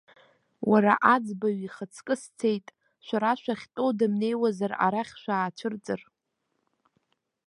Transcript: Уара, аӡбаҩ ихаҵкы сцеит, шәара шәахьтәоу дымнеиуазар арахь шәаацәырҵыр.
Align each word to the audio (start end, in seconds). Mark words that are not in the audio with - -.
Уара, 0.69 0.93
аӡбаҩ 1.13 1.57
ихаҵкы 1.65 2.15
сцеит, 2.21 2.67
шәара 3.05 3.31
шәахьтәоу 3.41 3.89
дымнеиуазар 3.97 4.71
арахь 4.85 5.13
шәаацәырҵыр. 5.21 6.01